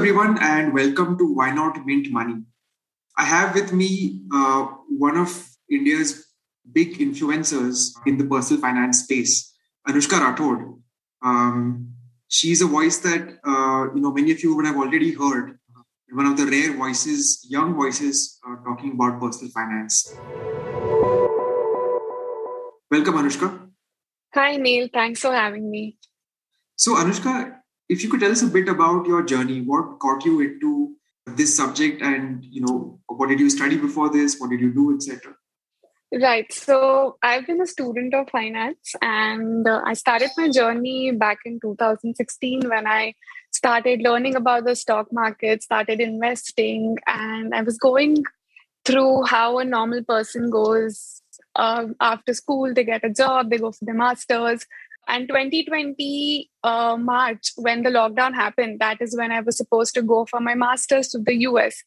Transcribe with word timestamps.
Everyone, 0.00 0.38
and 0.40 0.72
welcome 0.72 1.18
to 1.18 1.26
Why 1.30 1.50
Not 1.50 1.84
Mint 1.84 2.10
Money. 2.10 2.36
I 3.18 3.24
have 3.26 3.54
with 3.54 3.74
me 3.74 4.22
uh, 4.32 4.62
one 4.88 5.18
of 5.18 5.28
India's 5.70 6.26
big 6.72 6.96
influencers 6.96 7.90
in 8.06 8.16
the 8.16 8.24
personal 8.24 8.62
finance 8.62 9.02
space, 9.02 9.54
Anushka 9.86 10.18
Rathod. 10.18 10.80
Um, 11.22 11.92
she's 12.28 12.62
a 12.62 12.66
voice 12.66 12.96
that 13.00 13.28
uh, 13.46 13.92
you 13.94 14.00
know 14.00 14.10
many 14.10 14.32
of 14.32 14.42
you 14.42 14.56
would 14.56 14.64
have 14.64 14.78
already 14.78 15.12
heard. 15.12 15.58
One 16.10 16.24
of 16.24 16.38
the 16.38 16.46
rare 16.46 16.72
voices, 16.72 17.46
young 17.50 17.74
voices, 17.74 18.40
uh, 18.48 18.56
talking 18.64 18.92
about 18.92 19.20
personal 19.20 19.52
finance. 19.52 20.16
Welcome, 22.90 23.16
Anushka. 23.20 23.68
Hi, 24.32 24.56
Neil. 24.56 24.88
Thanks 24.90 25.20
for 25.20 25.34
having 25.34 25.70
me. 25.70 25.98
So, 26.76 26.94
Anushka, 26.94 27.59
if 27.90 28.04
you 28.04 28.08
could 28.08 28.20
tell 28.20 28.30
us 28.30 28.42
a 28.42 28.46
bit 28.46 28.68
about 28.68 29.06
your 29.06 29.22
journey, 29.22 29.60
what 29.62 29.98
got 29.98 30.24
you 30.24 30.40
into 30.40 30.94
this 31.26 31.56
subject, 31.56 32.00
and 32.00 32.44
you 32.44 32.60
know, 32.60 33.00
what 33.08 33.28
did 33.28 33.40
you 33.40 33.50
study 33.50 33.76
before 33.76 34.08
this? 34.08 34.38
What 34.38 34.50
did 34.50 34.60
you 34.60 34.72
do, 34.72 34.94
etc. 34.94 35.34
Right. 36.12 36.52
So 36.52 37.18
I've 37.22 37.46
been 37.46 37.60
a 37.60 37.66
student 37.66 38.14
of 38.14 38.30
finance, 38.30 38.94
and 39.02 39.66
uh, 39.66 39.82
I 39.84 39.94
started 39.94 40.30
my 40.36 40.48
journey 40.48 41.10
back 41.10 41.38
in 41.44 41.58
2016 41.60 42.68
when 42.68 42.86
I 42.86 43.14
started 43.50 44.02
learning 44.02 44.36
about 44.36 44.64
the 44.64 44.76
stock 44.76 45.12
market, 45.12 45.64
started 45.64 46.00
investing, 46.00 46.96
and 47.08 47.52
I 47.52 47.62
was 47.62 47.76
going 47.76 48.22
through 48.84 49.24
how 49.24 49.58
a 49.58 49.64
normal 49.64 50.04
person 50.04 50.48
goes 50.48 51.22
uh, 51.56 51.86
after 52.00 52.34
school. 52.34 52.72
They 52.72 52.84
get 52.84 53.04
a 53.04 53.10
job, 53.10 53.50
they 53.50 53.58
go 53.58 53.72
for 53.72 53.84
their 53.84 53.94
masters, 53.94 54.64
and 55.08 55.28
2020 55.28 56.50
uh, 56.62 56.96
March, 56.98 57.52
when 57.56 57.82
the 57.82 57.90
lockdown 57.90 58.34
happened, 58.34 58.80
that 58.80 59.00
is 59.00 59.16
when 59.16 59.32
I 59.32 59.40
was 59.40 59.56
supposed 59.56 59.94
to 59.94 60.02
go 60.02 60.24
for 60.26 60.40
my 60.40 60.54
master's 60.54 61.08
to 61.08 61.18
the 61.18 61.34
US. 61.48 61.82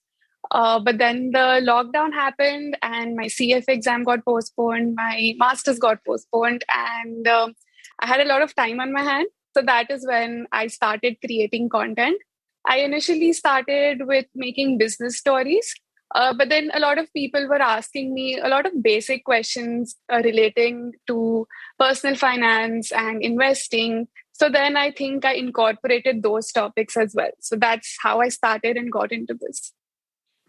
Uh, 0.52 0.80
but 0.80 0.98
then 0.98 1.32
the 1.32 1.62
lockdown 1.64 2.12
happened, 2.14 2.78
and 2.82 3.16
my 3.16 3.26
CFA 3.26 3.70
exam 3.70 4.04
got 4.04 4.26
postponed, 4.26 4.96
my 4.96 5.34
master's 5.38 5.80
got 5.80 6.04
postponed, 6.06 6.64
and 6.76 7.28
um, 7.28 7.54
I 8.00 8.08
had 8.08 8.20
a 8.20 8.26
lot 8.26 8.42
of 8.42 8.56
time 8.56 8.80
on 8.80 8.92
my 8.92 9.02
hand. 9.02 9.28
So 9.56 9.62
that 9.62 9.90
is 9.90 10.06
when 10.06 10.48
I 10.52 10.68
started 10.68 11.18
creating 11.24 11.70
content. 11.70 12.20
I 12.68 12.80
initially 12.80 13.34
started 13.34 14.06
with 14.06 14.26
making 14.36 14.78
business 14.78 15.18
stories. 15.18 15.74
Uh, 16.14 16.34
but 16.34 16.50
then 16.50 16.70
a 16.74 16.80
lot 16.80 16.98
of 16.98 17.12
people 17.14 17.48
were 17.48 17.62
asking 17.62 18.14
me 18.14 18.40
a 18.40 18.48
lot 18.48 18.66
of 18.66 18.84
basic 18.84 19.26
questions 19.26 19.96
uh, 20.12 20.22
relating 20.24 20.94
to 21.08 21.48
personal 21.80 22.16
finance 22.16 22.92
and 22.92 23.24
investing. 23.24 24.08
So 24.32 24.50
then 24.50 24.78
I 24.78 24.92
think 24.92 25.26
I 25.26 25.34
incorporated 25.34 26.22
those 26.22 26.52
topics 26.52 26.96
as 26.98 27.14
well. 27.16 27.32
So 27.40 27.56
that's 27.56 27.98
how 28.02 28.22
I 28.22 28.30
started 28.30 28.78
and 28.78 28.92
got 28.92 29.12
into 29.12 29.34
this. 29.40 29.74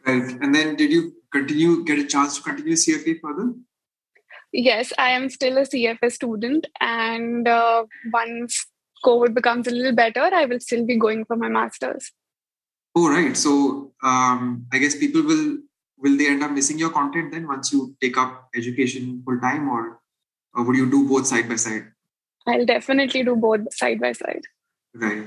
Right. 0.07 0.31
And 0.43 0.55
then 0.55 0.77
did 0.77 0.91
you 0.91 1.15
continue, 1.33 1.83
get 1.85 1.99
a 1.99 2.05
chance 2.05 2.37
to 2.37 2.43
continue 2.43 2.75
CFA 2.75 3.21
further? 3.23 3.55
Yes, 4.53 4.93
I 4.99 5.11
am 5.11 5.31
still 5.31 5.59
a 5.59 5.63
CFA 5.63 6.13
student. 6.13 6.67
And 6.81 7.49
uh, 7.49 7.85
once 8.13 8.67
COVID 9.05 9.35
becomes 9.35 9.67
a 9.67 9.71
little 9.71 9.95
better, 9.95 10.21
I 10.21 10.45
will 10.45 10.61
still 10.61 10.85
be 10.85 10.99
going 10.99 11.25
for 11.25 11.37
my 11.37 11.49
master's. 11.49 12.13
Oh, 12.95 13.09
right. 13.09 13.37
So 13.37 13.93
um, 14.03 14.67
I 14.73 14.79
guess 14.79 14.97
people 14.97 15.23
will 15.23 15.59
will 15.99 16.17
they 16.19 16.29
end 16.29 16.43
up 16.43 16.51
missing 16.51 16.79
your 16.79 16.91
content 16.91 17.33
then 17.33 17.49
once 17.49 17.73
you 17.73 17.97
take 18.01 18.17
up 18.19 18.51
education 18.55 19.23
full 19.25 19.41
time, 19.41 19.69
or, 19.69 20.01
or 20.55 20.65
would 20.65 20.77
you 20.77 20.91
do 20.91 21.09
both 21.09 21.27
side 21.27 21.49
by 21.49 21.57
side? 21.57 21.87
I'll 22.47 22.67
definitely 22.67 23.25
do 23.25 23.37
both 23.37 23.73
side 23.73 24.01
by 24.01 24.13
side. 24.13 24.43
Right. 24.95 25.27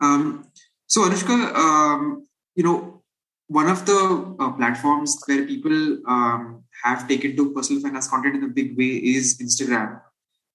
Um, 0.00 0.48
so 0.86 1.02
Anushka, 1.02 1.54
um, 1.54 2.26
you 2.54 2.64
know, 2.64 3.02
one 3.46 3.68
of 3.68 3.86
the 3.86 4.36
uh, 4.40 4.50
platforms 4.52 5.22
where 5.26 5.46
people 5.46 5.98
um, 6.06 6.64
have 6.82 7.08
taken 7.08 7.36
to 7.36 7.52
personal 7.52 7.80
finance 7.80 8.08
content 8.08 8.36
in 8.36 8.44
a 8.44 8.48
big 8.48 8.76
way 8.76 8.96
is 8.96 9.38
Instagram. 9.38 10.00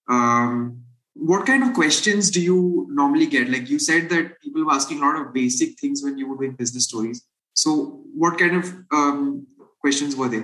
Um, 0.08 0.83
what 1.14 1.46
kind 1.46 1.62
of 1.62 1.72
questions 1.74 2.30
do 2.30 2.40
you 2.40 2.86
normally 2.90 3.26
get? 3.26 3.48
Like 3.48 3.70
you 3.70 3.78
said 3.78 4.08
that 4.10 4.40
people 4.40 4.64
were 4.64 4.72
asking 4.72 4.98
a 4.98 5.06
lot 5.06 5.20
of 5.20 5.32
basic 5.32 5.78
things 5.78 6.02
when 6.02 6.18
you 6.18 6.28
were 6.28 6.36
doing 6.36 6.52
business 6.52 6.84
stories. 6.84 7.24
So, 7.54 8.02
what 8.14 8.38
kind 8.38 8.56
of 8.56 8.74
um, 8.92 9.46
questions 9.80 10.16
were 10.16 10.28
they? 10.28 10.42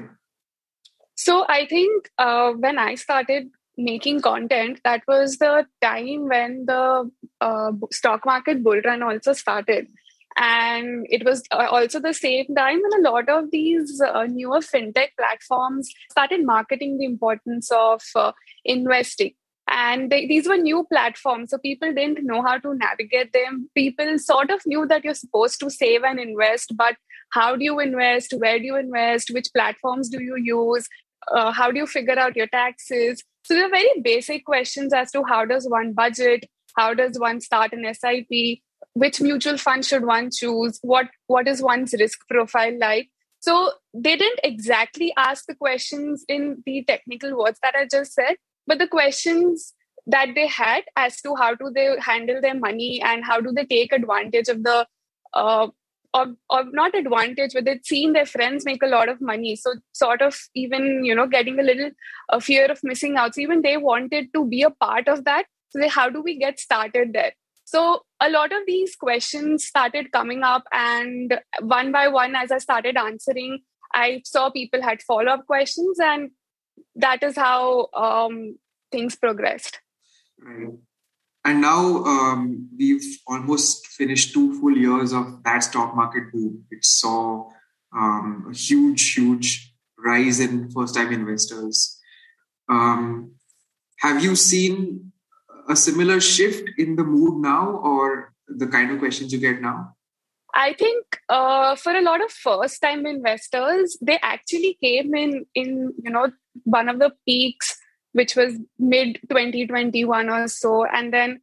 So, 1.17 1.45
I 1.49 1.67
think 1.67 2.09
uh, 2.19 2.53
when 2.53 2.79
I 2.79 2.95
started 2.95 3.51
making 3.77 4.21
content, 4.21 4.81
that 4.85 5.03
was 5.09 5.39
the 5.39 5.67
time 5.83 6.29
when 6.29 6.67
the 6.67 7.11
uh, 7.41 7.73
stock 7.91 8.25
market 8.25 8.63
bull 8.63 8.81
run 8.85 9.03
also 9.03 9.33
started. 9.33 9.89
And 10.37 11.07
it 11.11 11.25
was 11.25 11.43
uh, 11.51 11.67
also 11.69 11.99
the 11.99 12.15
same 12.15 12.55
time 12.55 12.81
when 12.81 13.05
a 13.05 13.11
lot 13.11 13.29
of 13.29 13.51
these 13.51 14.01
uh, 14.01 14.27
newer 14.27 14.61
fintech 14.61 15.09
platforms 15.19 15.91
started 16.13 16.47
marketing 16.47 16.99
the 16.99 17.05
importance 17.05 17.71
of 17.73 18.01
uh, 18.15 18.31
investing 18.65 19.35
and 19.71 20.11
they, 20.11 20.27
these 20.27 20.49
were 20.49 20.57
new 20.57 20.85
platforms 20.93 21.51
so 21.51 21.59
people 21.59 21.95
didn't 21.95 22.25
know 22.25 22.43
how 22.43 22.59
to 22.59 22.75
navigate 22.75 23.33
them. 23.33 23.71
People 23.75 24.19
sort 24.19 24.51
of 24.51 24.61
knew 24.67 24.87
that 24.87 25.05
you're 25.05 25.15
supposed 25.15 25.61
to 25.61 25.71
save 25.71 26.03
and 26.03 26.19
invest 26.19 26.77
but 26.77 26.97
how 27.33 27.55
do 27.55 27.65
you 27.65 27.79
invest? 27.79 28.35
Where 28.37 28.59
do 28.59 28.65
you 28.65 28.77
invest? 28.77 29.31
Which 29.33 29.47
platforms 29.55 30.09
do 30.09 30.21
you 30.21 30.37
use? 30.37 30.89
Uh, 31.31 31.53
how 31.53 31.71
do 31.71 31.79
you 31.79 31.87
figure 31.87 32.19
out 32.19 32.35
your 32.35 32.49
taxes? 32.49 33.23
So 33.45 33.55
there 33.55 33.67
are 33.67 33.71
very 33.71 34.01
basic 34.03 34.45
questions 34.45 34.93
as 34.93 35.13
to 35.13 35.23
how 35.23 35.45
does 35.45 35.69
one 35.69 35.93
budget? 35.93 36.45
How 36.77 36.93
does 36.93 37.19
one 37.19 37.41
start 37.41 37.73
an 37.73 37.93
sip 37.95 38.27
which 38.95 39.21
mutual 39.21 39.57
fund 39.57 39.85
should 39.85 40.05
one 40.05 40.31
choose? 40.33 40.81
What 40.83 41.07
what 41.29 41.47
is 41.47 41.63
one's 41.63 41.95
risk 41.99 42.27
profile 42.29 42.77
like? 42.79 43.09
So 43.39 43.73
they 43.95 44.17
didn't 44.17 44.41
exactly 44.43 45.13
ask 45.17 45.47
the 45.47 45.55
questions 45.55 46.25
in 46.29 46.63
the 46.67 46.85
technical 46.85 47.37
words 47.37 47.59
that 47.63 47.75
i 47.75 47.87
just 47.91 48.13
said 48.13 48.37
but 48.71 48.79
the 48.79 48.87
questions 48.87 49.75
that 50.07 50.29
they 50.37 50.47
had 50.47 50.85
as 50.97 51.21
to 51.23 51.35
how 51.35 51.55
do 51.55 51.71
they 51.75 51.89
handle 52.01 52.41
their 52.41 52.55
money 52.55 53.03
and 53.03 53.25
how 53.25 53.41
do 53.41 53.53
they 53.53 53.65
take 53.65 53.93
advantage 53.93 54.49
of 54.49 54.63
the 54.63 54.87
uh, 55.35 55.67
or, 56.13 56.27
not 56.73 56.95
advantage 56.95 57.53
but 57.55 57.65
they'd 57.65 57.85
seen 57.87 58.13
their 58.13 58.27
friends 58.27 58.65
make 58.65 58.83
a 58.83 58.93
lot 58.93 59.09
of 59.09 59.21
money. 59.21 59.57
So 59.57 59.75
sort 59.93 60.23
of 60.23 60.39
even 60.55 61.05
you 61.05 61.15
know 61.15 61.27
getting 61.27 61.59
a 61.59 61.65
little 61.65 61.91
uh, 62.29 62.41
fear 62.41 62.67
of 62.67 62.81
missing 62.85 63.17
out. 63.17 63.35
So 63.35 63.41
even 63.41 63.63
they 63.63 63.77
wanted 63.77 64.33
to 64.35 64.47
be 64.47 64.63
a 64.63 64.71
part 64.71 65.09
of 65.09 65.25
that. 65.25 65.47
So 65.71 65.81
they, 65.81 65.89
how 65.89 66.09
do 66.09 66.23
we 66.23 66.39
get 66.39 66.61
started 66.61 67.13
there? 67.13 67.33
So 67.65 68.03
a 68.21 68.31
lot 68.31 68.53
of 68.53 68.63
these 68.67 68.97
questions 68.97 69.65
started 69.65 70.13
coming 70.13 70.43
up 70.43 70.65
and 70.73 71.41
one 71.61 71.93
by 71.93 72.09
one 72.09 72.35
as 72.35 72.51
i 72.53 72.59
started 72.59 72.97
answering 72.97 73.61
i 73.95 74.21
saw 74.25 74.51
people 74.51 74.83
had 74.83 75.03
follow-up 75.03 75.47
questions 75.47 76.01
and 76.01 76.31
that 76.97 77.23
is 77.23 77.37
how 77.37 77.89
um, 77.95 78.59
things 78.91 79.17
progressed. 79.17 79.81
Right. 80.43 80.69
And 81.45 81.61
now 81.63 82.05
um, 82.05 82.69
we've 82.77 83.19
almost 83.27 83.87
finished 83.87 84.35
two 84.35 84.61
full 84.61 84.77
years 84.77 85.13
of 85.13 85.43
that 85.45 85.61
stock 85.61 85.97
market 85.97 86.33
boom. 86.33 86.65
It 86.71 86.85
saw 86.85 87.49
um, 87.97 88.47
a 88.51 88.55
huge, 88.55 89.15
huge 89.15 89.75
rise 89.99 90.41
in 90.41 90.71
first 90.71 90.95
time 90.95 91.13
investors. 91.13 91.99
Um, 92.69 93.33
have 94.01 94.23
you 94.23 94.37
seen 94.37 95.13
a 95.69 95.77
similar 95.77 96.21
shift 96.21 96.69
in 96.79 96.97
the 96.97 97.05
mood 97.05 97.43
now 97.43 97.69
or 97.69 98.33
the 98.47 98.67
kind 98.67 98.91
of 98.91 98.99
questions 98.99 99.33
you 99.33 99.39
get 99.39 99.63
now? 99.63 99.95
I 100.53 100.73
think 100.73 101.19
uh, 101.29 101.77
for 101.77 101.93
a 101.93 102.03
lot 102.03 102.23
of 102.23 102.31
first 102.31 102.83
time 102.83 103.07
investors, 103.07 103.97
they 104.03 104.19
actually 104.23 104.77
came 104.83 105.15
in 105.15 105.47
in 105.55 105.95
you 106.03 106.11
know 106.11 106.33
one 106.65 106.89
of 106.89 106.99
the 106.99 107.13
peaks, 107.27 107.77
which 108.13 108.37
was 108.37 108.55
mid 108.79 109.19
2021 109.29 110.29
or 110.29 110.49
so, 110.49 110.85
and 110.85 111.13
then 111.13 111.41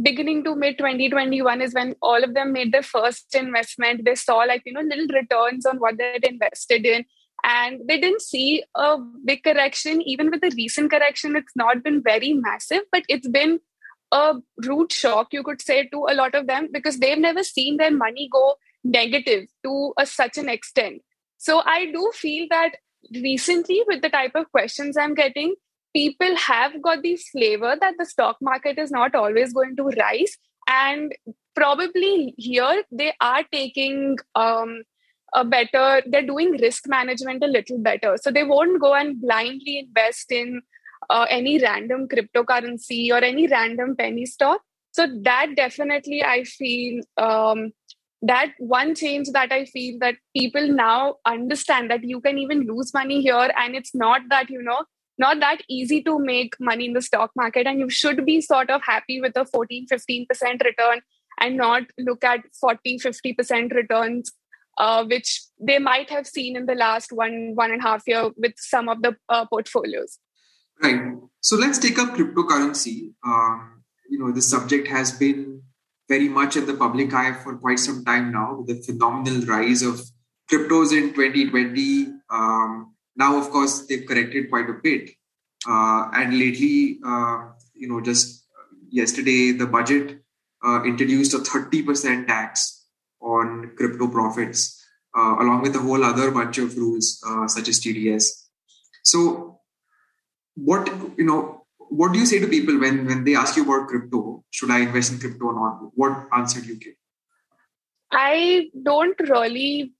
beginning 0.00 0.42
to 0.44 0.56
mid 0.56 0.78
2021 0.78 1.60
is 1.60 1.74
when 1.74 1.94
all 2.02 2.22
of 2.22 2.34
them 2.34 2.52
made 2.52 2.72
their 2.72 2.82
first 2.82 3.34
investment. 3.34 4.04
They 4.04 4.14
saw 4.14 4.38
like 4.38 4.62
you 4.64 4.72
know 4.72 4.80
little 4.80 5.08
returns 5.08 5.66
on 5.66 5.78
what 5.78 5.98
they 5.98 6.12
had 6.12 6.24
invested 6.24 6.86
in, 6.86 7.04
and 7.42 7.80
they 7.86 8.00
didn't 8.00 8.22
see 8.22 8.64
a 8.74 8.98
big 9.24 9.42
correction. 9.42 10.02
Even 10.02 10.30
with 10.30 10.40
the 10.40 10.52
recent 10.56 10.90
correction 10.90 11.36
it's 11.36 11.56
not 11.56 11.82
been 11.82 12.02
very 12.02 12.32
massive 12.32 12.82
but 12.90 13.04
it's 13.08 13.28
been 13.28 13.60
a 14.12 14.34
root 14.64 14.92
shock 14.92 15.32
you 15.32 15.42
could 15.42 15.60
say 15.60 15.86
to 15.88 16.06
a 16.08 16.14
lot 16.14 16.34
of 16.34 16.46
them 16.46 16.68
because 16.72 16.98
they've 16.98 17.18
never 17.18 17.42
seen 17.42 17.76
their 17.76 17.90
money 17.90 18.28
go 18.32 18.56
negative 18.84 19.46
to 19.64 19.92
a, 19.98 20.06
such 20.06 20.38
an 20.38 20.48
extent. 20.48 21.02
So 21.38 21.62
i 21.64 21.86
do 21.86 22.10
feel 22.14 22.46
that 22.50 22.76
recently 23.12 23.82
with 23.86 24.02
the 24.02 24.08
type 24.08 24.32
of 24.34 24.50
questions 24.50 24.96
i'm 24.96 25.14
getting 25.14 25.54
people 25.94 26.36
have 26.36 26.82
got 26.82 27.02
this 27.02 27.28
flavor 27.28 27.76
that 27.80 27.94
the 27.98 28.04
stock 28.04 28.36
market 28.42 28.78
is 28.78 28.90
not 28.90 29.14
always 29.14 29.52
going 29.52 29.76
to 29.76 29.84
rise. 30.00 30.36
And 30.66 31.14
probably 31.54 32.34
here 32.36 32.82
they 32.90 33.14
are 33.20 33.44
taking 33.52 34.18
um, 34.34 34.82
a 35.32 35.44
better 35.44 36.02
they're 36.06 36.26
doing 36.26 36.52
risk 36.60 36.88
management 36.88 37.42
a 37.44 37.46
little 37.46 37.78
better. 37.78 38.16
So 38.20 38.30
they 38.30 38.44
won't 38.44 38.80
go 38.80 38.94
and 38.94 39.20
blindly 39.20 39.78
invest 39.78 40.32
in 40.32 40.62
uh, 41.10 41.26
any 41.28 41.60
random 41.60 42.08
cryptocurrency 42.08 43.10
or 43.10 43.18
any 43.18 43.46
random 43.46 43.94
penny 43.96 44.26
stock. 44.26 44.60
So 44.90 45.08
that 45.22 45.54
definitely 45.56 46.22
i 46.22 46.44
feel 46.44 47.02
um, 47.16 47.72
that 48.26 48.52
one 48.58 48.94
change 48.94 49.30
that 49.32 49.52
i 49.52 49.64
feel 49.64 49.96
that 50.00 50.16
people 50.36 50.66
now 50.68 51.16
understand 51.26 51.90
that 51.90 52.04
you 52.04 52.20
can 52.20 52.38
even 52.38 52.66
lose 52.66 52.92
money 52.94 53.20
here 53.22 53.50
and 53.62 53.74
it's 53.74 53.94
not 53.94 54.22
that 54.30 54.50
you 54.50 54.62
know 54.62 54.84
not 55.16 55.40
that 55.40 55.60
easy 55.68 56.02
to 56.02 56.18
make 56.18 56.54
money 56.58 56.86
in 56.86 56.92
the 56.92 57.02
stock 57.02 57.30
market 57.36 57.66
and 57.66 57.78
you 57.78 57.88
should 57.88 58.24
be 58.24 58.40
sort 58.40 58.70
of 58.70 58.82
happy 58.82 59.20
with 59.20 59.36
a 59.36 59.44
14 59.44 59.86
15% 59.92 60.64
return 60.64 61.00
and 61.40 61.56
not 61.56 61.82
look 61.98 62.24
at 62.24 62.40
40 62.60 62.98
50% 62.98 63.72
returns 63.72 64.32
uh, 64.78 65.04
which 65.04 65.42
they 65.60 65.78
might 65.78 66.10
have 66.10 66.26
seen 66.26 66.56
in 66.56 66.66
the 66.66 66.74
last 66.74 67.12
one 67.12 67.52
one 67.54 67.70
and 67.70 67.80
a 67.80 67.84
half 67.84 68.02
year 68.06 68.30
with 68.36 68.54
some 68.56 68.88
of 68.88 69.02
the 69.02 69.16
uh, 69.28 69.46
portfolios. 69.46 70.18
Right. 70.82 71.00
So 71.40 71.56
let's 71.56 71.78
take 71.78 71.98
up 71.98 72.16
cryptocurrency. 72.16 73.12
Um, 73.24 73.82
you 74.10 74.18
know 74.18 74.32
the 74.32 74.42
subject 74.42 74.88
has 74.88 75.12
been 75.12 75.53
very 76.08 76.28
much 76.28 76.56
in 76.56 76.66
the 76.66 76.74
public 76.74 77.12
eye 77.14 77.32
for 77.32 77.56
quite 77.56 77.78
some 77.78 78.04
time 78.04 78.32
now 78.32 78.56
with 78.56 78.68
the 78.68 78.82
phenomenal 78.82 79.42
rise 79.46 79.82
of 79.82 80.00
cryptos 80.50 80.92
in 80.92 81.14
2020 81.14 82.12
um, 82.30 82.94
now 83.16 83.38
of 83.38 83.50
course 83.50 83.86
they've 83.86 84.06
corrected 84.06 84.50
quite 84.50 84.68
a 84.68 84.78
bit 84.82 85.10
uh, 85.68 86.10
and 86.14 86.38
lately 86.38 86.98
uh, 87.06 87.48
you 87.74 87.88
know 87.88 88.00
just 88.00 88.44
yesterday 88.90 89.52
the 89.52 89.66
budget 89.66 90.20
uh, 90.64 90.82
introduced 90.84 91.34
a 91.34 91.38
30% 91.38 92.26
tax 92.26 92.86
on 93.20 93.72
crypto 93.76 94.08
profits, 94.08 94.82
uh, 95.16 95.36
along 95.40 95.62
with 95.62 95.76
a 95.76 95.78
whole 95.78 96.02
other 96.02 96.30
bunch 96.30 96.58
of 96.58 96.76
rules 96.76 97.22
uh, 97.26 97.46
such 97.46 97.68
as 97.68 97.80
TDS. 97.80 98.24
So, 99.02 99.60
what 100.54 100.88
you 101.18 101.24
know, 101.24 101.66
what 101.78 102.12
do 102.12 102.18
you 102.18 102.26
say 102.26 102.38
to 102.38 102.46
people 102.46 102.78
when 102.78 103.06
when 103.06 103.24
they 103.24 103.34
ask 103.34 103.56
you 103.56 103.64
about 103.64 103.88
crypto? 103.88 104.33
Should 104.54 104.70
I 104.70 104.80
invest 104.80 105.12
in 105.12 105.18
crypto 105.18 105.46
or 105.46 105.54
not? 105.54 105.90
What 105.94 106.28
answer 106.32 106.60
do 106.60 106.68
you 106.68 106.76
give? 106.76 106.94
I 108.12 108.70
don't 108.80 109.18
really 109.28 109.92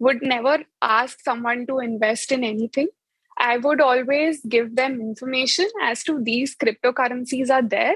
would 0.00 0.20
never 0.20 0.64
ask 0.82 1.20
someone 1.22 1.64
to 1.68 1.78
invest 1.78 2.32
in 2.32 2.42
anything. 2.42 2.88
I 3.38 3.58
would 3.58 3.80
always 3.80 4.40
give 4.44 4.74
them 4.74 5.00
information 5.00 5.68
as 5.80 6.02
to 6.04 6.20
these 6.20 6.56
cryptocurrencies 6.56 7.50
are 7.50 7.62
there 7.62 7.94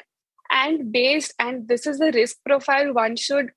and 0.51 0.93
based 0.93 1.35
and 1.41 1.67
this 1.67 1.85
is 1.85 1.99
the 1.99 2.13
risk 2.13 2.37
profile 2.45 2.93
one 2.95 3.17
should 3.17 3.51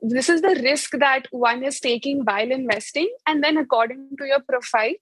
this 0.00 0.28
is 0.28 0.40
the 0.40 0.58
risk 0.62 0.92
that 0.98 1.26
one 1.30 1.64
is 1.64 1.80
taking 1.80 2.24
while 2.24 2.50
investing 2.50 3.12
and 3.26 3.44
then 3.44 3.58
according 3.58 4.08
to 4.18 4.24
your 4.24 4.40
profile 4.40 4.94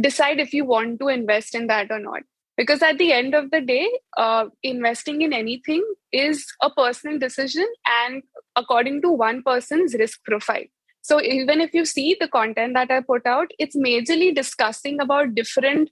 decide 0.00 0.38
if 0.38 0.52
you 0.52 0.64
want 0.64 0.98
to 1.00 1.08
invest 1.08 1.54
in 1.54 1.68
that 1.68 1.90
or 1.90 1.98
not 1.98 2.22
because 2.60 2.82
at 2.82 2.98
the 2.98 3.12
end 3.12 3.34
of 3.34 3.50
the 3.50 3.60
day 3.60 3.86
uh, 4.16 4.44
investing 4.62 5.22
in 5.22 5.32
anything 5.32 5.84
is 6.12 6.44
a 6.62 6.70
personal 6.70 7.18
decision 7.18 7.66
and 8.00 8.22
according 8.56 9.00
to 9.02 9.10
one 9.10 9.42
person's 9.42 9.94
risk 10.02 10.22
profile 10.24 10.68
so 11.02 11.20
even 11.22 11.60
if 11.66 11.72
you 11.78 11.84
see 11.84 12.16
the 12.20 12.28
content 12.28 12.74
that 12.80 12.90
i 12.90 13.00
put 13.12 13.26
out 13.34 13.56
it's 13.58 13.76
majorly 13.86 14.34
discussing 14.42 15.00
about 15.06 15.34
different 15.34 15.90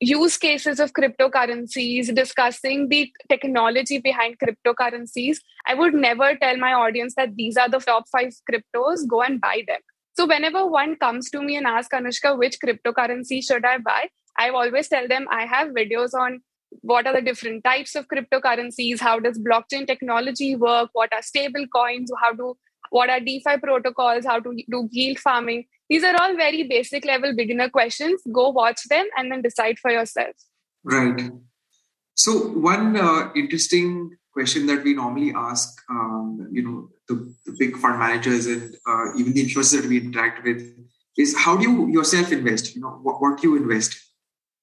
use 0.00 0.36
cases 0.36 0.78
of 0.78 0.92
cryptocurrencies, 0.92 2.14
discussing 2.14 2.88
the 2.88 3.10
technology 3.30 3.98
behind 3.98 4.36
cryptocurrencies. 4.38 5.38
I 5.66 5.74
would 5.74 5.94
never 5.94 6.34
tell 6.36 6.56
my 6.58 6.72
audience 6.74 7.14
that 7.16 7.34
these 7.36 7.56
are 7.56 7.68
the 7.68 7.78
top 7.78 8.04
five 8.10 8.34
cryptos, 8.50 9.08
go 9.08 9.22
and 9.22 9.40
buy 9.40 9.62
them. 9.66 9.80
So, 10.16 10.26
whenever 10.26 10.66
one 10.66 10.96
comes 10.96 11.30
to 11.30 11.42
me 11.42 11.56
and 11.56 11.66
asks 11.66 11.94
Anushka, 11.94 12.38
which 12.38 12.58
cryptocurrency 12.64 13.42
should 13.46 13.64
I 13.64 13.78
buy? 13.78 14.08
I 14.38 14.50
always 14.50 14.88
tell 14.88 15.08
them 15.08 15.26
I 15.30 15.46
have 15.46 15.68
videos 15.68 16.14
on 16.14 16.40
what 16.82 17.06
are 17.06 17.14
the 17.14 17.22
different 17.22 17.64
types 17.64 17.94
of 17.94 18.06
cryptocurrencies, 18.08 19.00
how 19.00 19.18
does 19.18 19.38
blockchain 19.38 19.86
technology 19.86 20.56
work, 20.56 20.90
what 20.92 21.12
are 21.12 21.22
stable 21.22 21.66
coins, 21.74 22.10
how 22.22 22.32
do 22.32 22.56
what 22.90 23.10
are 23.10 23.20
DeFi 23.20 23.58
protocols, 23.58 24.24
how 24.24 24.40
to 24.40 24.54
do 24.70 24.88
yield 24.90 25.18
farming. 25.18 25.64
These 25.88 26.04
are 26.04 26.14
all 26.20 26.36
very 26.36 26.64
basic 26.64 27.04
level 27.04 27.34
beginner 27.34 27.68
questions. 27.68 28.20
Go 28.32 28.50
watch 28.50 28.82
them 28.88 29.06
and 29.16 29.30
then 29.30 29.42
decide 29.42 29.78
for 29.78 29.90
yourself. 29.90 30.34
Right. 30.84 31.30
So 32.14 32.48
one 32.48 32.96
uh, 32.96 33.30
interesting 33.34 34.16
question 34.32 34.66
that 34.66 34.82
we 34.84 34.94
normally 34.94 35.32
ask, 35.34 35.68
um, 35.90 36.48
you 36.50 36.62
know, 36.62 36.88
the, 37.08 37.34
the, 37.44 37.56
big 37.58 37.76
fund 37.76 37.98
managers 37.98 38.46
and 38.46 38.74
uh, 38.86 39.16
even 39.16 39.32
the 39.32 39.42
insurers 39.42 39.70
that 39.70 39.86
we 39.86 39.98
interact 39.98 40.44
with 40.44 40.76
is 41.16 41.36
how 41.36 41.56
do 41.56 41.62
you 41.62 41.88
yourself 41.88 42.32
invest? 42.32 42.74
You 42.74 42.82
know, 42.82 42.98
what, 43.02 43.20
what 43.20 43.40
do 43.40 43.48
you 43.48 43.56
invest? 43.56 43.98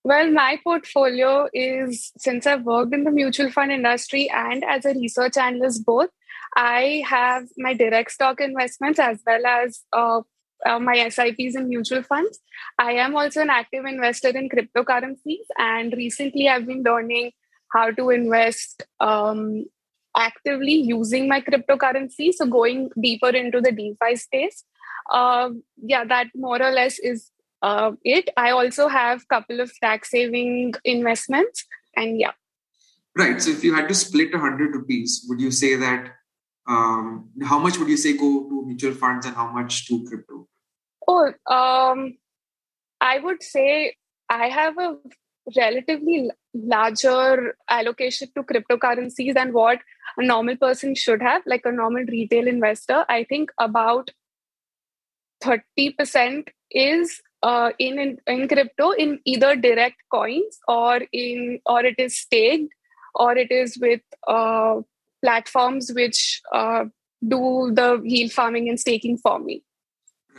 Well, 0.05 0.31
my 0.31 0.59
portfolio 0.63 1.47
is 1.53 2.11
since 2.17 2.45
I've 2.45 2.63
worked 2.63 2.93
in 2.93 3.05
the 3.05 3.11
mutual 3.11 3.49
fund 3.49 3.71
industry 3.71 4.29
and 4.29 4.61
as 4.65 4.83
a 4.83 4.93
research 4.93 5.37
analyst 5.37 5.85
both, 5.85 6.09
I 6.55 7.03
have 7.07 7.45
my 7.57 7.73
direct 7.73 8.11
stock 8.11 8.41
investments 8.41 8.99
as 8.99 9.21
well 9.25 9.45
as 9.45 9.81
uh, 9.93 10.21
uh, 10.65 10.79
my 10.79 11.07
SIPs 11.07 11.55
and 11.55 11.69
mutual 11.69 12.03
funds. 12.03 12.39
I 12.77 12.93
am 12.93 13.15
also 13.15 13.41
an 13.41 13.49
active 13.49 13.85
investor 13.85 14.29
in 14.29 14.49
cryptocurrencies, 14.49 15.45
and 15.57 15.93
recently 15.93 16.49
I've 16.49 16.67
been 16.67 16.83
learning 16.83 17.31
how 17.71 17.91
to 17.91 18.09
invest 18.09 18.83
um, 18.99 19.65
actively 20.15 20.73
using 20.73 21.27
my 21.27 21.41
cryptocurrency. 21.41 22.33
So 22.33 22.45
going 22.45 22.89
deeper 23.01 23.29
into 23.29 23.61
the 23.61 23.71
DeFi 23.71 24.15
space. 24.17 24.63
Uh, 25.09 25.49
yeah, 25.77 26.05
that 26.05 26.27
more 26.35 26.61
or 26.61 26.71
less 26.71 26.99
is 26.99 27.29
uh, 27.63 27.93
it. 28.03 28.29
I 28.37 28.51
also 28.51 28.87
have 28.87 29.23
a 29.23 29.25
couple 29.33 29.61
of 29.61 29.71
tax 29.79 30.11
saving 30.11 30.73
investments, 30.83 31.65
and 31.95 32.19
yeah. 32.19 32.33
Right. 33.17 33.41
So 33.41 33.51
if 33.51 33.63
you 33.63 33.73
had 33.73 33.87
to 33.87 33.95
split 33.95 34.33
a 34.33 34.39
hundred 34.39 34.75
rupees, 34.75 35.25
would 35.29 35.39
you 35.39 35.51
say 35.51 35.75
that 35.75 36.09
um, 36.67 37.29
how 37.43 37.59
much 37.59 37.77
would 37.77 37.87
you 37.87 37.97
say 37.97 38.13
go 38.13 38.49
to 38.49 38.63
mutual 38.65 38.93
funds 38.93 39.25
and 39.25 39.35
how 39.35 39.51
much 39.51 39.87
to 39.87 40.03
crypto? 40.05 40.47
Oh, 41.07 41.27
um, 41.47 42.17
I 43.01 43.19
would 43.19 43.43
say 43.43 43.95
I 44.29 44.47
have 44.47 44.77
a 44.77 44.97
relatively 45.55 46.31
larger 46.53 47.55
allocation 47.69 48.29
to 48.35 48.43
cryptocurrencies 48.43 49.33
than 49.33 49.53
what 49.53 49.79
a 50.17 50.25
normal 50.25 50.55
person 50.57 50.95
should 50.95 51.21
have, 51.21 51.43
like 51.45 51.65
a 51.65 51.71
normal 51.71 52.05
retail 52.05 52.47
investor. 52.47 53.05
I 53.09 53.25
think 53.25 53.51
about 53.59 54.11
30% 55.43 56.47
is 56.71 57.21
uh, 57.43 57.71
in, 57.77 57.99
in 57.99 58.17
in 58.27 58.47
crypto 58.47 58.91
in 58.91 59.19
either 59.25 59.55
direct 59.55 59.97
coins 60.11 60.59
or 60.67 61.01
in 61.11 61.59
or 61.65 61.85
it 61.85 61.99
is 61.99 62.17
staked 62.17 62.73
or 63.15 63.37
it 63.37 63.51
is 63.51 63.77
with 63.79 64.01
uh, 64.27 64.75
platforms 65.23 65.91
which 65.93 66.41
uh, 66.53 66.85
do 67.27 67.71
the 67.73 68.01
yield 68.03 68.31
farming 68.31 68.69
and 68.69 68.79
staking 68.79 69.17
for 69.17 69.39
me. 69.39 69.63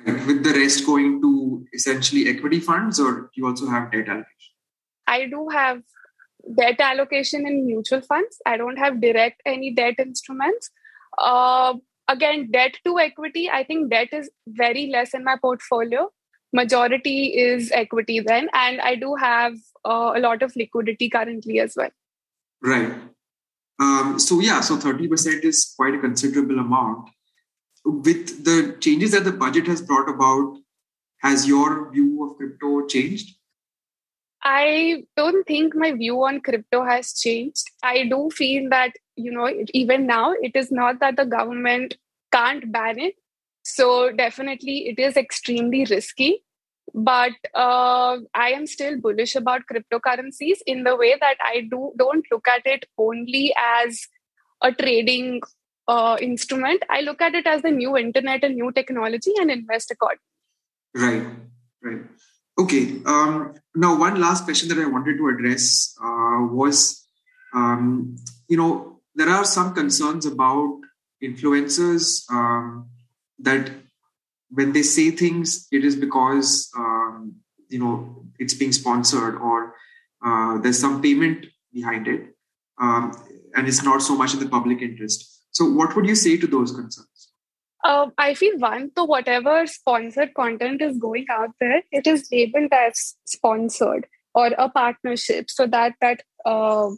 With 0.07 0.43
the 0.45 0.53
rest 0.53 0.85
going 0.85 1.21
to 1.23 1.67
essentially 1.73 2.29
equity 2.29 2.61
funds, 2.61 3.01
or 3.01 3.31
you 3.35 3.47
also 3.47 3.67
have 3.67 3.91
debt 3.91 4.09
allocation? 4.09 4.53
I 5.07 5.27
do 5.27 5.49
have 5.51 5.83
debt 6.57 6.79
allocation 6.79 7.47
in 7.47 7.65
mutual 7.65 8.03
funds. 8.03 8.41
I 8.45 8.57
don't 8.59 8.77
have 8.77 9.01
direct 9.01 9.41
any 9.47 9.73
debt 9.73 9.95
instruments. 9.99 10.71
Uh, 11.17 11.75
again, 12.09 12.51
debt 12.51 12.77
to 12.85 12.99
equity, 12.99 13.49
I 13.51 13.65
think 13.65 13.91
debt 13.91 14.09
is 14.13 14.31
very 14.47 14.89
less 14.89 15.15
in 15.15 15.25
my 15.25 15.37
portfolio. 15.41 16.11
Majority 16.55 17.27
is 17.37 17.71
equity 17.73 18.21
then, 18.21 18.49
and 18.55 18.81
I 18.81 18.95
do 18.95 19.15
have 19.17 19.55
uh, 19.85 20.13
a 20.17 20.21
lot 20.21 20.43
of 20.43 20.55
liquidity 20.57 21.11
currently 21.11 21.61
as 21.61 21.75
well. 21.77 21.91
Right. 22.63 22.95
Um, 23.81 24.19
so 24.19 24.41
yeah, 24.41 24.61
so 24.61 24.77
30% 24.77 25.45
is 25.45 25.75
quite 25.77 25.95
a 25.95 25.99
considerable 25.99 26.61
amount. 26.61 27.11
With 27.85 28.45
the 28.45 28.77
changes 28.81 29.11
that 29.11 29.25
the 29.25 29.33
budget 29.33 29.67
has 29.67 29.83
brought 29.83 30.09
about, 30.09 30.57
has 31.19 31.49
your 31.49 31.91
view 31.91 32.25
of 32.25 32.37
crypto 32.37 32.87
changed? 32.87 33.37
I 34.43 35.05
don't 35.17 35.47
think 35.47 35.75
my 35.75 35.93
view 35.93 36.23
on 36.23 36.41
crypto 36.41 36.85
has 36.85 37.15
changed. 37.15 37.65
I 37.83 38.05
do 38.05 38.31
feel 38.31 38.69
that, 38.71 38.93
you 39.17 39.33
know, 39.33 39.51
even 39.73 40.07
now, 40.07 40.33
it 40.33 40.53
is 40.55 40.71
not 40.71 41.01
that 41.01 41.17
the 41.17 41.25
government 41.25 41.97
can't 42.31 42.71
ban 42.71 42.99
it. 42.99 43.15
So 43.65 44.13
definitely 44.13 44.89
it 44.89 44.99
is 44.99 45.17
extremely 45.17 45.85
risky. 45.85 46.45
but 46.95 47.33
uh, 47.55 48.19
I 48.35 48.51
am 48.51 48.67
still 48.67 49.01
bullish 49.01 49.35
about 49.35 49.63
cryptocurrencies 49.71 50.59
in 50.67 50.85
the 50.85 50.97
way 50.97 51.17
that 51.21 51.37
I 51.45 51.63
do 51.63 51.93
don't 51.97 52.25
look 52.31 52.47
at 52.47 52.63
it 52.67 52.87
only 52.99 53.55
as 53.57 54.07
a 54.63 54.73
trading 54.73 55.41
uh, 55.89 56.17
instrument. 56.21 56.83
I 56.89 57.01
look 57.01 57.21
at 57.21 57.35
it 57.35 57.47
as 57.47 57.63
the 57.63 57.71
new 57.71 57.97
internet 57.97 58.45
and 58.45 58.55
new 58.55 58.71
technology 58.73 59.33
and 59.41 59.51
invest 59.51 59.91
accordingly. 59.91 60.21
Right, 60.95 61.27
right. 61.83 62.03
Okay. 62.59 63.03
Um, 63.05 63.55
now, 63.75 63.99
one 63.99 64.21
last 64.21 64.45
question 64.45 64.69
that 64.69 64.79
I 64.79 64.87
wanted 64.87 65.17
to 65.17 65.29
address 65.29 65.97
uh, 66.01 66.47
was, 66.53 67.05
um, 67.53 68.17
you 68.49 68.57
know, 68.57 69.01
there 69.17 69.29
are 69.29 69.45
some 69.45 69.75
concerns 69.75 70.27
about 70.27 70.79
influencers 71.23 72.31
um, 72.31 72.89
that 73.45 73.71
when 74.51 74.73
they 74.73 74.83
say 74.83 75.11
things, 75.11 75.67
it 75.73 75.85
is 75.85 75.97
because 75.97 76.71
um, 76.77 77.37
you 77.69 77.79
know 77.79 78.27
it's 78.39 78.55
being 78.55 78.73
sponsored 78.73 79.37
or 79.37 79.75
uh, 80.25 80.59
there's 80.59 80.79
some 80.79 81.01
payment 81.03 81.47
behind 81.73 82.09
it, 82.09 82.35
um, 82.81 83.13
and 83.55 83.69
it's 83.69 83.83
not 83.83 84.03
so 84.03 84.17
much 84.17 84.35
in 84.35 84.41
the 84.41 84.49
public 84.49 84.81
interest. 84.81 85.43
So, 85.51 85.71
what 85.71 85.95
would 85.95 86.07
you 86.07 86.15
say 86.15 86.37
to 86.37 86.47
those 86.47 86.73
concerns? 86.73 87.31
Uh, 87.85 88.07
I 88.17 88.33
feel 88.35 88.59
one, 88.59 88.91
so 88.97 89.05
whatever 89.05 89.67
sponsored 89.67 90.33
content 90.35 90.81
is 90.81 90.97
going 90.97 91.27
out 91.31 91.51
there, 91.61 91.83
it 91.93 92.07
is 92.07 92.29
labeled 92.33 92.73
as 92.73 93.15
sponsored 93.27 94.07
or 94.35 94.47
a 94.59 94.69
partnership, 94.71 95.51
so 95.51 95.67
that 95.67 95.95
that 96.01 96.23
uh, 96.45 96.89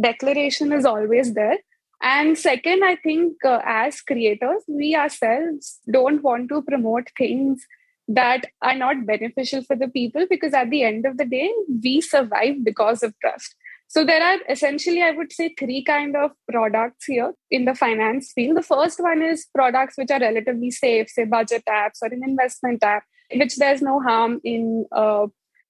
declaration 0.00 0.72
is 0.72 0.84
always 0.84 1.34
there. 1.34 1.58
And 2.02 2.38
second, 2.38 2.82
I 2.82 2.96
think 2.96 3.44
uh, 3.44 3.60
as 3.64 4.00
creators, 4.00 4.62
we 4.66 4.96
ourselves 4.96 5.80
don't 5.90 6.22
want 6.22 6.48
to 6.48 6.62
promote 6.62 7.08
things 7.16 7.66
that 8.08 8.46
are 8.62 8.74
not 8.74 9.06
beneficial 9.06 9.62
for 9.62 9.76
the 9.76 9.88
people 9.88 10.26
because 10.28 10.54
at 10.54 10.70
the 10.70 10.82
end 10.82 11.06
of 11.06 11.18
the 11.18 11.24
day, 11.24 11.52
we 11.82 12.00
survive 12.00 12.64
because 12.64 13.02
of 13.02 13.14
trust. 13.20 13.54
So 13.86 14.04
there 14.04 14.22
are 14.22 14.38
essentially, 14.48 15.02
I 15.02 15.10
would 15.10 15.32
say, 15.32 15.54
three 15.58 15.82
kind 15.84 16.16
of 16.16 16.30
products 16.50 17.06
here 17.06 17.32
in 17.50 17.64
the 17.64 17.74
finance 17.74 18.32
field. 18.32 18.56
The 18.56 18.62
first 18.62 19.00
one 19.00 19.20
is 19.20 19.46
products 19.52 19.96
which 19.98 20.10
are 20.10 20.20
relatively 20.20 20.70
safe, 20.70 21.08
say 21.10 21.24
budget 21.24 21.64
apps 21.68 22.00
or 22.00 22.06
an 22.06 22.22
investment 22.24 22.82
app, 22.84 23.02
which 23.34 23.56
there's 23.56 23.82
no 23.82 24.00
harm 24.00 24.40
in 24.44 24.86
uh, 24.92 25.26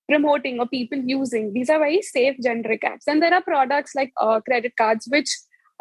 promoting 0.09 0.61
or 0.61 0.67
people 0.67 0.99
using. 0.99 1.55
These 1.55 1.71
are 1.71 1.79
very 1.79 2.03
safe 2.03 2.37
generic 2.43 2.83
apps. 2.83 3.07
And 3.07 3.23
there 3.23 3.33
are 3.33 3.43
products 3.43 3.95
like 3.95 4.13
uh, 4.21 4.41
credit 4.41 4.75
cards, 4.77 5.09
which 5.11 5.31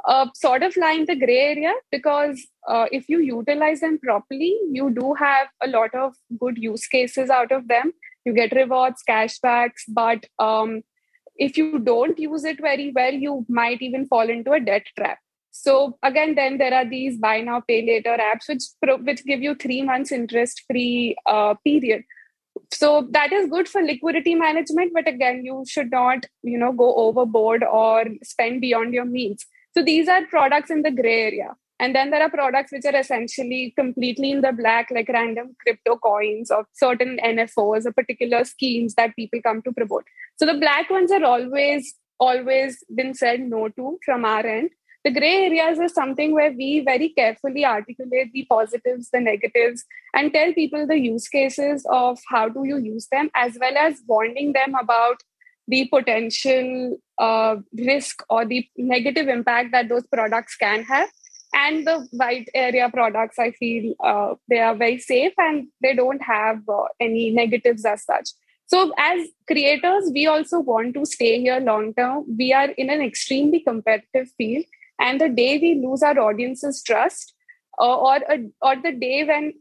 uh, 0.05 0.27
sort 0.35 0.63
of 0.63 0.75
lie 0.77 0.93
in 0.93 1.05
the 1.05 1.15
gray 1.15 1.39
area 1.39 1.73
because 1.91 2.45
uh, 2.67 2.85
if 2.91 3.09
you 3.09 3.19
utilize 3.19 3.79
them 3.81 3.99
properly, 3.99 4.57
you 4.71 4.89
do 4.89 5.13
have 5.13 5.47
a 5.61 5.67
lot 5.67 5.93
of 5.93 6.13
good 6.39 6.57
use 6.57 6.87
cases 6.87 7.29
out 7.29 7.51
of 7.51 7.67
them. 7.67 7.91
You 8.25 8.33
get 8.33 8.53
rewards, 8.53 9.03
cashbacks, 9.07 9.83
but 9.87 10.25
um, 10.39 10.81
if 11.37 11.57
you 11.57 11.79
don't 11.79 12.19
use 12.19 12.43
it 12.43 12.59
very 12.59 12.91
well, 12.93 13.13
you 13.13 13.45
might 13.47 13.81
even 13.81 14.05
fall 14.05 14.29
into 14.29 14.51
a 14.51 14.59
debt 14.59 14.85
trap. 14.97 15.19
So 15.51 15.97
again, 16.03 16.35
then 16.35 16.57
there 16.57 16.73
are 16.73 16.87
these 16.87 17.17
buy 17.17 17.41
now, 17.41 17.61
pay 17.61 17.85
later 17.85 18.17
apps 18.17 18.47
which 18.47 18.63
which 19.03 19.25
give 19.25 19.41
you 19.41 19.55
three 19.55 19.81
months 19.81 20.11
interest 20.11 20.63
free 20.67 21.15
uh, 21.25 21.55
period. 21.65 22.03
So 22.71 23.07
that 23.11 23.31
is 23.33 23.49
good 23.49 23.67
for 23.67 23.81
liquidity 23.81 24.35
management, 24.35 24.91
but 24.93 25.07
again, 25.07 25.43
you 25.43 25.63
should 25.67 25.91
not 25.91 26.25
you 26.43 26.57
know 26.57 26.71
go 26.71 26.93
overboard 26.95 27.63
or 27.63 28.05
spend 28.23 28.61
beyond 28.61 28.93
your 28.93 29.05
means. 29.05 29.45
So 29.75 29.83
these 29.83 30.07
are 30.07 30.25
products 30.25 30.71
in 30.71 30.81
the 30.81 30.91
gray 30.91 31.21
area. 31.21 31.55
And 31.79 31.95
then 31.95 32.09
there 32.09 32.21
are 32.21 32.29
products 32.29 32.73
which 32.73 32.85
are 32.85 32.95
essentially 32.95 33.73
completely 33.77 34.31
in 34.31 34.41
the 34.41 34.51
black, 34.51 34.89
like 34.91 35.07
random 35.07 35.55
crypto 35.61 35.95
coins 35.95 36.51
or 36.51 36.65
certain 36.73 37.19
NFOs 37.23 37.85
or 37.85 37.93
particular 37.93 38.43
schemes 38.43 38.95
that 38.95 39.15
people 39.15 39.41
come 39.41 39.61
to 39.61 39.71
promote. 39.71 40.03
So 40.35 40.45
the 40.45 40.59
black 40.59 40.89
ones 40.89 41.09
are 41.11 41.23
always, 41.23 41.95
always 42.19 42.83
been 42.93 43.13
said 43.13 43.39
no 43.39 43.69
to 43.69 43.97
from 44.05 44.25
our 44.25 44.45
end. 44.45 44.71
The 45.05 45.11
gray 45.11 45.45
areas 45.45 45.79
is 45.79 45.93
something 45.93 46.33
where 46.33 46.51
we 46.51 46.81
very 46.81 47.09
carefully 47.09 47.65
articulate 47.65 48.33
the 48.33 48.45
positives, 48.49 49.09
the 49.13 49.21
negatives, 49.21 49.85
and 50.13 50.33
tell 50.33 50.51
people 50.53 50.85
the 50.85 50.99
use 50.99 51.29
cases 51.29 51.85
of 51.89 52.19
how 52.27 52.49
do 52.49 52.65
you 52.65 52.77
use 52.77 53.07
them, 53.09 53.29
as 53.33 53.57
well 53.61 53.77
as 53.77 54.01
warning 54.05 54.51
them 54.51 54.75
about 54.75 55.23
the 55.69 55.87
potential 55.87 56.97
uh, 57.19 57.57
risk 57.77 58.23
or 58.29 58.45
the 58.45 58.67
negative 58.75 59.27
impact 59.27 59.71
that 59.71 59.87
those 59.87 60.05
products 60.07 60.55
can 60.55 60.83
have. 60.83 61.09
And 61.53 61.85
the 61.85 62.07
white 62.11 62.47
area 62.53 62.89
products 62.93 63.39
i 63.39 63.49
feel 63.51 63.95
uh, 64.03 64.35
they 64.49 64.59
are 64.59 64.75
very 64.75 64.99
safe 64.99 65.33
and 65.37 65.67
they 65.81 65.95
don't 65.95 66.21
have 66.21 66.57
uh, 66.69 66.83
any 66.99 67.31
negatives 67.31 67.85
as 67.85 68.03
such. 68.03 68.29
So 68.67 68.93
as 68.97 69.27
creators 69.47 70.11
we 70.13 70.27
also 70.27 70.59
want 70.59 70.93
to 70.93 71.05
stay 71.05 71.39
here 71.39 71.59
long 71.59 71.93
term 71.95 72.25
we 72.37 72.53
are 72.53 72.69
in 72.83 72.91
an 72.91 73.01
extremely 73.01 73.61
competitive 73.61 74.29
field 74.37 74.65
and 74.99 75.19
the 75.19 75.29
day 75.29 75.57
we 75.57 75.81
lose 75.83 76.03
our 76.03 76.19
audience's 76.19 76.83
trust 76.83 77.33
uh, 77.79 77.97
or 77.97 78.17
a, 78.17 78.37
or 78.61 78.75
the 78.75 78.91
day 78.91 79.23
when 79.23 79.53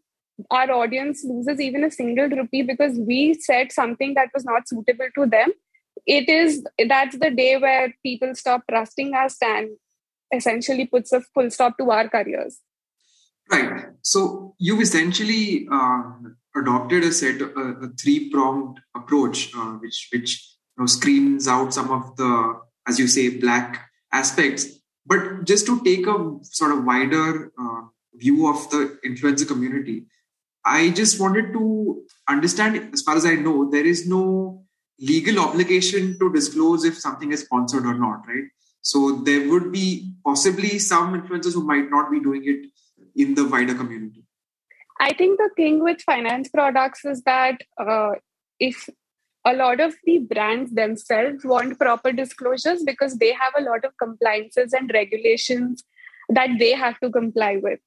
our 0.50 0.70
audience 0.70 1.24
loses 1.24 1.58
even 1.60 1.84
a 1.84 1.90
single 1.90 2.28
rupee 2.28 2.62
because 2.62 2.98
we 2.98 3.34
said 3.34 3.72
something 3.72 4.14
that 4.14 4.28
was 4.34 4.44
not 4.44 4.68
suitable 4.68 5.08
to 5.14 5.26
them 5.26 5.52
it 6.06 6.28
is 6.28 6.64
that's 6.88 7.18
the 7.18 7.30
day 7.30 7.56
where 7.56 7.94
people 8.02 8.34
stop 8.34 8.62
trusting 8.68 9.14
us 9.14 9.36
and 9.42 9.70
essentially 10.34 10.86
puts 10.86 11.12
a 11.12 11.20
full 11.20 11.50
stop 11.50 11.76
to 11.78 11.90
our 11.90 12.08
careers. 12.08 12.58
Right. 13.50 13.86
So 14.02 14.54
you've 14.58 14.82
essentially 14.82 15.66
uh, 15.72 16.02
adopted 16.56 17.04
a 17.04 17.12
set 17.12 17.40
a, 17.40 17.46
a 17.46 17.88
three 18.00 18.30
pronged 18.30 18.78
approach 18.94 19.54
uh, 19.56 19.72
which 19.82 20.08
which 20.12 20.56
you 20.76 20.82
know, 20.82 20.86
screens 20.86 21.48
out 21.48 21.72
some 21.72 21.90
of 21.90 22.16
the 22.16 22.60
as 22.86 22.98
you 22.98 23.08
say 23.08 23.28
black 23.38 23.88
aspects. 24.12 24.66
But 25.06 25.44
just 25.44 25.64
to 25.66 25.82
take 25.82 26.06
a 26.06 26.36
sort 26.42 26.72
of 26.72 26.84
wider 26.84 27.50
uh, 27.58 27.82
view 28.18 28.48
of 28.48 28.68
the 28.70 28.98
influencer 29.06 29.46
community 29.46 30.04
i 30.64 30.90
just 30.90 31.20
wanted 31.20 31.52
to 31.52 32.02
understand 32.28 32.90
as 32.92 33.02
far 33.02 33.16
as 33.16 33.24
i 33.24 33.34
know 33.34 33.70
there 33.70 33.86
is 33.86 34.06
no 34.08 34.64
legal 35.00 35.38
obligation 35.40 36.18
to 36.18 36.32
disclose 36.32 36.84
if 36.84 36.98
something 36.98 37.32
is 37.32 37.40
sponsored 37.40 37.86
or 37.86 37.94
not, 37.94 38.26
right? 38.26 38.44
So 38.82 39.22
there 39.24 39.48
would 39.48 39.70
be 39.72 40.12
possibly 40.24 40.78
some 40.78 41.20
influencers 41.20 41.54
who 41.54 41.64
might 41.64 41.90
not 41.90 42.10
be 42.10 42.20
doing 42.20 42.42
it 42.44 42.70
in 43.14 43.34
the 43.34 43.46
wider 43.46 43.74
community. 43.74 44.24
I 45.00 45.12
think 45.12 45.38
the 45.38 45.50
thing 45.56 45.82
with 45.82 46.00
finance 46.02 46.48
products 46.48 47.04
is 47.04 47.22
that 47.22 47.60
uh, 47.78 48.12
if 48.58 48.88
a 49.44 49.54
lot 49.54 49.80
of 49.80 49.94
the 50.04 50.18
brands 50.18 50.72
themselves 50.72 51.44
want 51.44 51.78
proper 51.78 52.12
disclosures 52.12 52.82
because 52.82 53.16
they 53.18 53.32
have 53.32 53.52
a 53.58 53.62
lot 53.62 53.84
of 53.84 53.96
compliances 53.98 54.72
and 54.72 54.90
regulations 54.92 55.84
that 56.28 56.50
they 56.58 56.72
have 56.72 56.98
to 57.00 57.10
comply 57.10 57.56
with. 57.56 57.80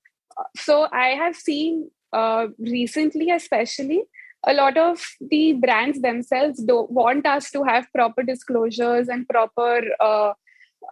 So 0.55 0.87
I 0.91 1.09
have 1.09 1.35
seen 1.35 1.91
uh, 2.13 2.47
recently, 2.57 3.29
especially, 3.31 4.03
a 4.45 4.53
lot 4.53 4.77
of 4.77 5.03
the 5.19 5.53
brands 5.53 6.01
themselves 6.01 6.63
don't 6.63 6.91
want 6.91 7.25
us 7.25 7.51
to 7.51 7.63
have 7.63 7.87
proper 7.93 8.23
disclosures 8.23 9.07
and 9.07 9.27
proper 9.27 9.81
uh, 9.99 10.33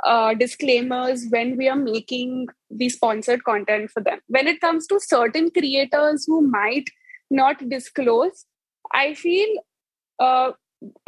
uh, 0.06 0.34
disclaimers 0.36 1.25
when 1.29 1.58
we 1.58 1.68
are 1.68 1.75
making 1.75 2.48
the 2.70 2.89
sponsored 2.89 3.44
content 3.44 3.89
for 3.89 4.01
them. 4.01 4.20
When 4.27 4.48
it 4.48 4.62
comes 4.62 4.86
to 4.88 5.00
certain 5.00 5.50
creators 5.50 6.25
who 6.27 6.41
might 6.41 6.89
not 7.32 7.68
disclose, 7.70 8.46
I 8.94 9.13
feel 9.15 9.48
uh, 10.20 10.51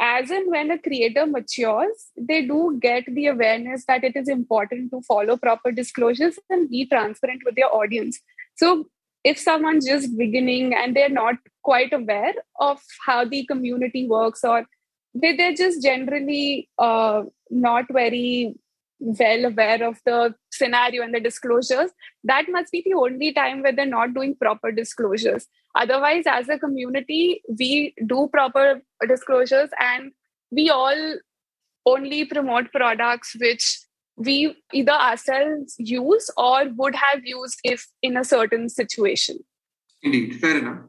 as 0.00 0.30
and 0.30 0.50
when 0.50 0.70
a 0.70 0.78
creator 0.78 1.26
matures, 1.26 2.08
they 2.16 2.44
do 2.44 2.78
get 2.80 3.04
the 3.06 3.26
awareness 3.26 3.84
that 3.86 4.04
it 4.04 4.16
is 4.16 4.28
important 4.28 4.90
to 4.90 5.00
follow 5.02 5.36
proper 5.36 5.72
disclosures 5.72 6.38
and 6.50 6.68
be 6.68 6.86
transparent 6.86 7.42
with 7.44 7.54
their 7.54 7.72
audience. 7.74 8.20
So 8.56 8.86
if 9.24 9.38
someone's 9.38 9.86
just 9.86 10.16
beginning 10.16 10.74
and 10.74 10.96
they're 10.96 11.08
not 11.08 11.36
quite 11.62 11.92
aware 11.92 12.34
of 12.58 12.80
how 13.06 13.24
the 13.24 13.44
community 13.46 14.06
works 14.06 14.44
or 14.44 14.66
they, 15.14 15.36
they're 15.36 15.54
just 15.54 15.82
generally 15.82 16.68
uh, 16.78 17.22
not 17.50 17.84
very 17.90 18.54
well 18.98 19.44
aware 19.46 19.82
of 19.84 19.98
the 20.04 20.34
scenario 20.52 21.02
and 21.02 21.12
the 21.14 21.20
disclosures 21.20 21.90
that 22.22 22.44
must 22.48 22.70
be 22.70 22.82
the 22.84 22.94
only 22.94 23.32
time 23.32 23.60
where 23.60 23.72
they're 23.72 23.84
not 23.84 24.14
doing 24.14 24.34
proper 24.36 24.70
disclosures. 24.70 25.48
Otherwise 25.74 26.24
as 26.26 26.48
a 26.48 26.58
community 26.58 27.42
we 27.58 27.94
do 28.06 28.28
proper 28.32 28.80
disclosures 29.08 29.70
and 29.80 30.12
we 30.50 30.70
all 30.70 31.16
only 31.84 32.24
promote 32.24 32.70
products 32.70 33.34
which 33.40 33.78
we 34.16 34.56
either 34.72 34.92
ourselves 34.92 35.74
use 35.78 36.30
or 36.36 36.68
would 36.76 36.94
have 36.94 37.24
used 37.24 37.58
if 37.64 37.86
in 38.02 38.16
a 38.16 38.24
certain 38.24 38.68
situation. 38.68 39.38
Indeed, 40.02 40.40
fair 40.40 40.58
enough. 40.58 40.80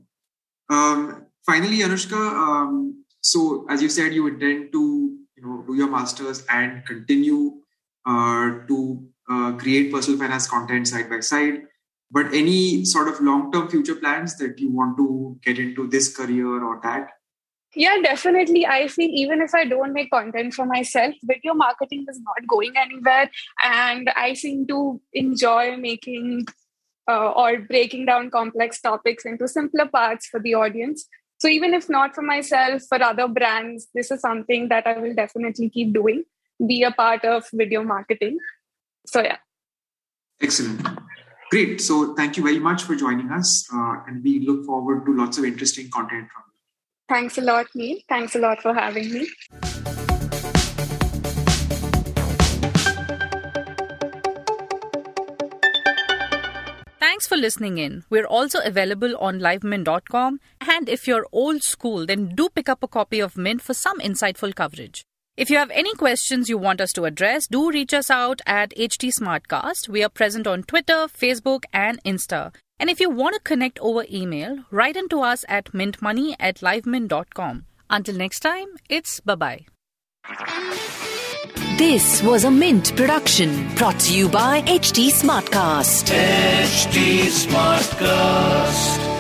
Um, 0.70 1.28
finally, 1.46 1.78
Anushka, 1.80 2.16
um, 2.16 3.06
so 3.22 3.66
as 3.70 3.82
you 3.82 3.90
said, 3.90 4.14
you 4.14 4.28
intend 4.28 4.72
to 4.72 5.18
you 5.38 5.44
know 5.44 5.64
do 5.68 5.76
your 5.76 5.90
masters 5.90 6.46
and 6.50 6.86
continue 6.86 7.62
uh, 8.06 8.66
to 8.68 9.08
uh, 9.30 9.54
create 9.54 9.92
personal 9.92 10.20
finance 10.20 10.48
content 10.48 10.88
side 10.88 11.10
by 11.10 11.20
side. 11.20 11.64
But 12.12 12.28
any 12.34 12.86
sort 12.86 13.08
of 13.08 13.20
long-term 13.22 13.70
future 13.70 13.96
plans 13.96 14.38
that 14.38 14.60
you 14.60 14.70
want 14.70 14.98
to 14.98 15.40
get 15.44 15.58
into 15.58 15.88
this 15.88 16.16
career 16.16 16.64
or 16.64 16.80
that? 16.84 17.08
Yeah, 17.76 17.98
definitely. 18.04 18.66
I 18.66 18.88
feel 18.88 19.10
even 19.12 19.42
if 19.42 19.56
I 19.56 19.66
don't 19.66 19.94
make 19.94 20.12
content 20.12 20.54
for 20.54 20.66
myself, 20.66 21.16
video 21.24 21.54
marketing 21.54 22.06
is 22.08 22.20
not 22.22 22.48
going 22.48 22.74
anywhere. 22.78 23.32
And 23.64 24.10
I 24.16 24.34
seem 24.34 24.68
to 24.68 25.02
enjoy 25.14 25.78
making 25.78 26.46
uh, 27.10 27.32
or 27.32 27.60
breaking 27.60 28.06
down 28.06 28.30
complex 28.30 28.80
topics 28.80 29.26
into 29.26 29.48
simpler 29.48 29.88
parts 29.88 30.28
for 30.28 30.40
the 30.40 30.54
audience. 30.54 31.06
So 31.40 31.48
even 31.48 31.74
if 31.74 31.90
not 31.90 32.16
for 32.16 32.22
myself, 32.22 32.84
for 32.88 33.02
other 33.02 33.28
brands, 33.28 33.88
this 33.94 34.12
is 34.12 34.22
something 34.22 34.70
that 34.70 34.88
I 34.88 34.98
will 35.00 35.14
definitely 35.14 35.70
keep 35.70 35.94
doing, 35.94 36.24
be 36.66 36.84
a 36.84 36.92
part 36.92 37.26
of 37.26 37.46
video 37.54 37.84
marketing. 37.84 38.38
So, 39.06 39.22
yeah. 39.22 39.38
Excellent. 40.42 40.88
Great. 41.52 41.82
So, 41.82 42.14
thank 42.14 42.38
you 42.38 42.44
very 42.44 42.60
much 42.60 42.84
for 42.84 42.96
joining 42.96 43.30
us. 43.30 43.68
Uh, 43.74 43.96
and 44.08 44.24
we 44.24 44.40
look 44.40 44.66
forward 44.66 45.06
to 45.06 45.14
lots 45.14 45.38
of 45.38 45.44
interesting 45.44 45.90
content 45.90 46.30
from 46.32 46.44
you. 46.48 46.53
Thanks 47.14 47.38
a 47.38 47.42
lot, 47.42 47.68
Neil. 47.76 48.00
Thanks 48.10 48.36
a 48.36 48.40
lot 48.40 48.60
for 48.64 48.74
having 48.74 49.14
me. 49.14 49.28
Thanks 57.00 57.28
for 57.28 57.38
listening 57.38 57.78
in. 57.78 58.04
We're 58.10 58.26
also 58.26 58.62
available 58.62 59.16
on 59.20 59.40
livemint.com. 59.40 60.40
And 60.62 60.90
if 60.90 61.08
you're 61.08 61.28
old 61.32 61.62
school, 61.62 62.08
then 62.08 62.30
do 62.34 62.50
pick 62.50 62.68
up 62.68 62.82
a 62.82 62.88
copy 62.88 63.20
of 63.20 63.38
Mint 63.38 63.62
for 63.62 63.76
some 63.76 64.00
insightful 64.00 64.56
coverage. 64.56 65.04
If 65.38 65.52
you 65.52 65.58
have 65.58 65.70
any 65.70 65.94
questions 65.94 66.50
you 66.50 66.58
want 66.58 66.82
us 66.82 66.92
to 66.94 67.06
address, 67.06 67.46
do 67.46 67.70
reach 67.70 67.94
us 67.94 68.10
out 68.10 68.42
at 68.48 68.72
HT 68.76 69.12
Smartcast. 69.20 69.88
We 69.88 70.04
are 70.04 70.10
present 70.10 70.48
on 70.48 70.64
Twitter, 70.64 71.06
Facebook, 71.08 71.66
and 71.72 72.04
Insta. 72.04 72.56
And 72.84 72.90
if 72.90 73.00
you 73.00 73.10
want 73.10 73.34
to 73.34 73.40
connect 73.40 73.80
over 73.80 74.04
email, 74.12 74.66
write 74.70 74.98
into 74.98 75.22
us 75.22 75.46
at 75.48 75.72
mintmoney 75.72 76.36
at 76.38 76.58
livemint.com. 76.58 77.66
Until 77.90 78.16
next 78.16 78.42
time, 78.42 78.68
it's 78.90 79.22
bye 79.22 79.36
bye. 79.36 79.66
This 81.78 82.22
was 82.22 82.44
a 82.44 82.52
Mint 82.52 82.94
production 82.98 83.74
brought 83.76 84.02
to 84.02 84.14
you 84.14 84.28
by 84.28 84.64
HT 84.64 85.14
Smartcast. 85.14 86.12
HT 86.12 87.24
Smartcast. 87.46 89.13